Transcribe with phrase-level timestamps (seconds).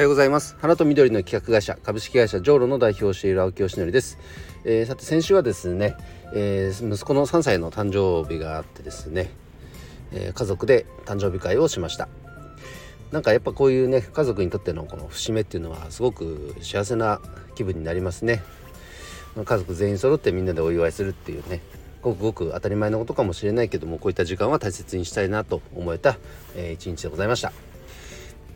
[0.00, 0.56] はようございます。
[0.62, 4.16] 花と緑の企画会社株式会社ジョーロの代表をしている青木よしのりです、
[4.64, 5.94] えー、さて先週はですね、
[6.32, 9.28] えー、息子の3歳の誕生日があってですね、
[10.10, 12.08] えー、家族で誕生日会をしました。
[13.12, 17.20] なんかやっぱこういうね家族にとってのこの節目っていうのはすごく幸せな
[17.54, 18.42] 気分になりますね。
[19.44, 21.60] 家族全員揃ってみんなでお祝いするっていうね
[22.00, 26.16] ごくごく当たり前のことかもしれないけどもこういった時間は大切にしたいなと思えた、
[26.56, 27.52] えー、一日でございました、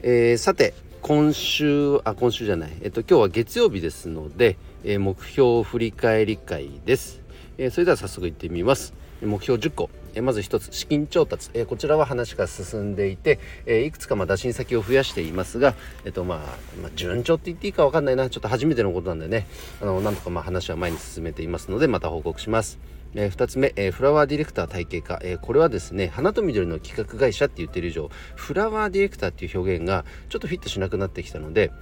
[0.00, 0.72] えー、さて
[1.06, 2.72] 今週あ今週じゃない。
[2.80, 7.20] えっと今日は月曜日ですので、えー、目標振り返り会です、
[7.58, 8.94] えそれでは早速いってみます。
[9.20, 15.74] 目標10個えまず1つ資金調達、えこちらは話が進んでいて、えいくつかま打診先を増やしていますが、
[16.06, 16.38] えっとまあ、
[16.80, 18.30] まあ、順調って言っていいか分かんないな。
[18.30, 19.46] ちょっと初めてのことなんでね。
[19.82, 22.78] あのなんとかま話は前に進めていますのでまた報告します。
[23.14, 31.72] えー、2つ目、えー、フラワーディレクター体系化、えー、これはですね花と緑の企画会社って言ってる以上フラワーディレクターっていう表現がちょっとフィットしなくなってきたので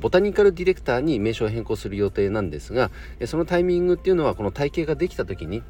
[0.00, 2.90] ボタニカルディレクターに名称を変更する予定なんですが
[3.26, 5.62] そのタイミングっていうのはこの体系ができた時に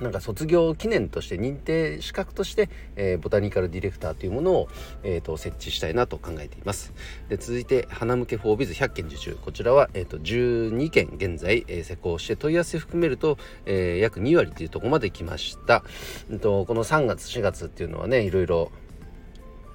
[0.00, 4.68] なんか卒業記念として認定資格として、えー、ボタニカルディレクターというものを、
[5.02, 6.92] えーと、設置したいなと考えています。
[7.28, 9.38] で続いて花向け for Biz 100件受注。
[9.40, 15.82] こちらは、えーと、12件現在、えー、施工して問い合わせ含めると、えー、約2割というところまで来ました、
[16.30, 18.70] えーとこの3月4月っていうのはねいろいろ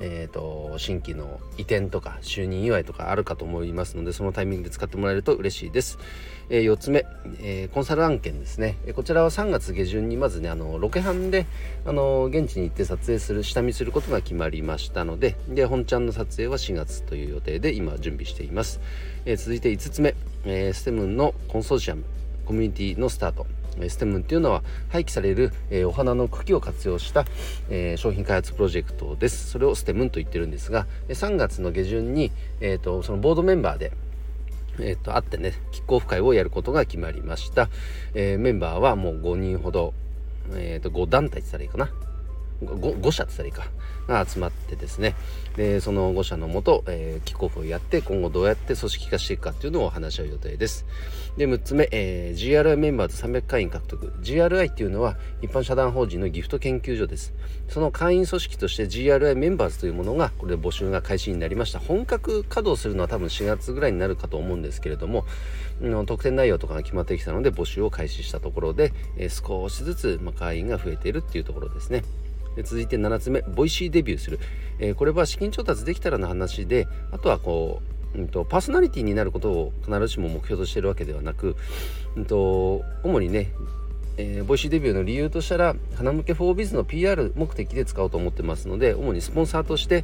[0.04, 6.00] えーと、新規の移転とか就任祝いとかあるかと思いますのでそのタイミングで使ってもらえると嬉しいです、
[6.50, 7.06] えー、4つ目、
[7.40, 11.46] えー、コンサル案件ですね、えこちらは3月下旬にまずねあのロケハンで
[11.86, 18.80] あの現地に行って撮影する下見することが決まりましたのでで本ちゃんの撮影は4月という予定で今準備しています、
[19.26, 22.04] え続いて5つ目、えステムのコンソーシアム
[22.46, 23.61] コミュニティのスタート。
[23.88, 27.26] ステムっていうのは廃棄される、えー、お花の茎を活用した、
[27.70, 29.50] えー、商品開発プロジェクトです。
[29.50, 33.92] それをステムと言ってるんですが、3月の下旬に、えーと、そのボードメンバーで、
[34.80, 37.70] えーと、会ってね、キックオフ会をやることが決まりました。
[38.14, 39.94] えー、メンバーはもう5人ほど、
[40.54, 42.11] えーと、5団体って言ったらいいかな。
[42.62, 43.82] 5, 5社って言ったらいいか。
[44.08, 45.16] が集まってですね。
[45.56, 50.86] でその5社のもと、えー、キックオフをやって今後どうやって組織化していくかっていうのを話し合う予定です。
[51.38, 54.14] で6つ目、えー、GRI メンバーズ300会員獲得。
[54.22, 57.34] GRI っていうのは一般社団法人のギフト研究所です。
[57.68, 61.80] その会員組織として GRI メンバーズというものがこれで募集が開始になりました。
[61.80, 65.26] 本格稼働するのは多分4月ぐらいになるかと思うんですけれども
[65.82, 72.04] の特典内容とかが決まってきたので募集を開始したところで、えー、少しずつ、まあ、会員が増えているっていうところですね。
[72.56, 74.40] で続いて7つ目 Voicy デビューする、
[74.80, 77.82] えー、これは資金調達できたらの話であとはこ
[78.16, 81.56] う、うんと、パーソナリティになることを必ずしも目標としているわけではなく、
[82.16, 83.52] うんと、主にね
[84.18, 90.04] えー、 Voicy デビューの理由としたら花向け for Biz の PR 目的で使おうと思ってますので主にスポンサーとして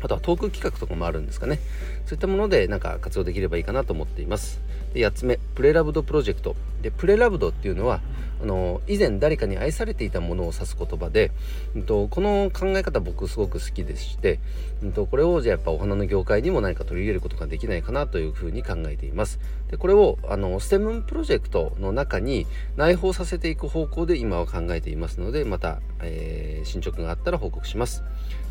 [0.00, 1.58] あとはトーク企画とかもあるんですかね。
[2.04, 4.60] そういったものでなんか活用できればいいかなと思っています。
[4.96, 6.56] で8つ目 pre-loved プロジェクト。
[6.80, 8.00] で pre-loved っていうのは
[8.40, 11.32] あの以前誰かに愛されていたものを指す言葉で、
[11.74, 14.40] うんと、この考え方僕すごく好きでして、
[14.82, 19.38] うんと、これをじゃあやっぱお花の業界にも何か取り入れることができないかなというふうに考えています。
[19.70, 22.46] でこれをあのステムプロジェクトの中に
[22.76, 28.02] 内包させていく方向で今は考えていますのでまた、えー、進捗があったら報告します。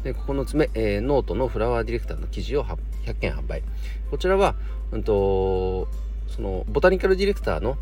[0.04, 2.78] で9つ目、えー、ノートのフラワーディレクターの記事を100
[3.16, 3.64] 件販売。
[4.12, 4.56] こちらは、
[4.92, 5.88] うんと
[6.28, 7.78] そのボタニカルディレクターの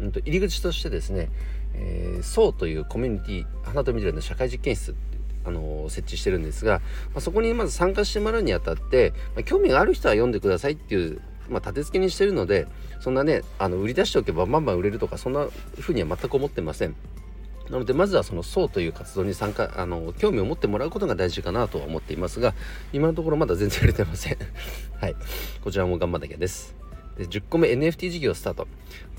[0.00, 1.30] うんと入り口としてですね、
[1.74, 4.94] えー、ソーというコミュニティ花と緑の社会実験室
[5.44, 6.80] あの設置してるんですが、
[7.14, 12.66] まあ、そこにまず参加してもらうにあたって、まあ、興味がある人は読んでくださいっていう、まあ、立て付けにしてるので
[13.00, 15.46] そんなねあの売り出しておけばバンバン売れるとかそんな
[15.80, 16.94] 風には全く思ってません。
[17.70, 22.54] なのでまずはその層という活動に参加あの興味を持ってもらうことが大事かなとは思っていますが
[22.94, 24.38] 今のところまだ全然売れてません。
[25.00, 25.16] はい。
[25.62, 26.87] こちらも頑張んなきゃです。
[27.18, 28.68] で10個目 NFT 事業スタート。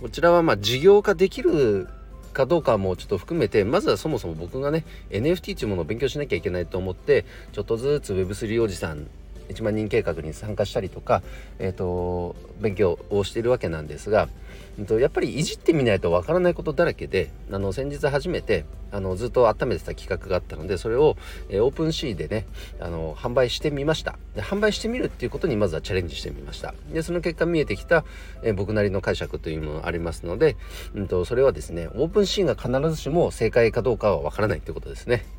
[0.02, 1.88] こちらはまあ事業化できる
[2.34, 9.08] かどうかもちょっと含めてまずはそもそも僕がね NFT というものを勉強しなきゃいけないと思ってちょっとずつ Web3 おじさん
[9.50, 11.22] 1万人計画に参加したりとか、
[11.60, 14.30] えーと、勉強をしているわけなんですが、
[14.78, 21.16] えーと、やっぱりいじってみないとわからないことだらけであの先日初めてあのずっと温めてた企画があったのでそれを、
[21.50, 22.46] えー、 OpenSea でね
[22.80, 24.18] あの販売してみました。
[24.36, 26.74] で販売してみるっていうことにまずはチャレンジしてみました。
[26.92, 28.04] でその結果見えてきた、
[28.42, 30.56] えー、僕なりの解釈というものがありますので、
[30.96, 35.39] うんとそれはですね OpenSea が必ずしも正解かどうかはわからないってことですね。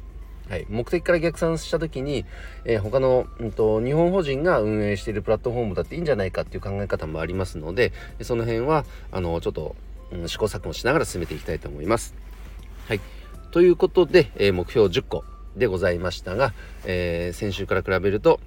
[0.51, 2.27] はい、目的から逆算した時に、
[2.65, 7.93] えー、他の、うんと、日本法人が運営しているプラットフォームだっていいんじゃないかっていう考え方もありますので
[8.23, 9.77] その辺はあのちょっと、
[10.11, 12.17] うん、試行錯誤しながら進めていきたいと思います。
[12.89, 13.01] はい、
[13.53, 15.25] ということで、えー、目標10個
[15.57, 16.53] でございましたが、
[16.85, 18.41] えー、先週から比べると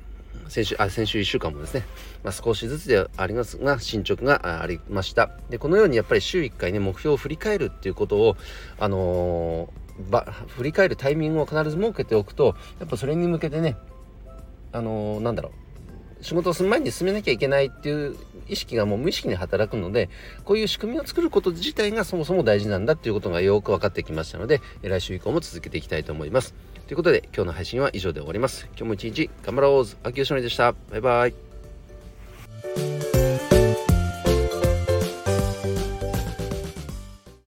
[0.49, 1.83] 先週あ先週1週間もですね、
[2.23, 5.31] まあ、少しずつではありますが進捗がありました。
[5.49, 8.35] でこのようにやっぱり週1回ね目標を振り返るっていうことを
[8.77, 13.77] あのー、ば振り返るタイミングを必ず設けておくとやっぱそれに向けてね
[14.71, 15.63] あのー、なんだろう
[16.23, 18.15] 仕事をする前に進めなきゃいけないっていう
[18.47, 20.09] 意識がもう無意識に働くので
[20.45, 26.53] こういう仕組みを作ること自体がそもそも大事なんだっていうことがよく分かってきましたので来週以降も続けていきたいと思います。
[26.87, 28.67] ということで今日の配信は以上で終わります。
[28.75, 30.73] 今日も一日頑張ろう秋吉典でした。
[30.91, 31.52] バイバイ。